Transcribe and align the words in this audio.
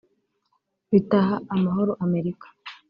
bitaha 0.91 1.35
amahoro 1.53 1.91
Amerika 2.05 2.47